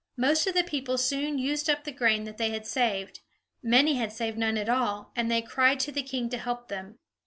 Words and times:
Most 0.17 0.47
of 0.47 0.55
the 0.55 0.63
people 0.63 0.97
soon 0.97 1.37
used 1.37 1.69
up 1.69 1.83
the 1.83 1.91
grain 1.91 2.23
that 2.23 2.39
they 2.39 2.49
had 2.49 2.65
saved; 2.65 3.19
many 3.61 3.97
had 3.97 4.11
saved 4.11 4.35
none 4.39 4.57
at 4.57 4.67
all, 4.67 5.11
and 5.15 5.29
they 5.29 5.43
all 5.43 5.47
cried 5.47 5.79
to 5.81 5.91
the 5.91 6.01
king 6.01 6.27
to 6.29 6.39
help 6.39 6.69
them. 6.69 6.97